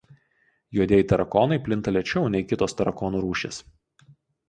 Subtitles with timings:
[0.77, 3.65] Juodieji tarakonai plinta lėčiau nei kitos tarakonų rūšys.